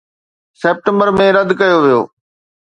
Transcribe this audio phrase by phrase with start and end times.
[0.61, 2.01] September ۾ رد ڪيو ويو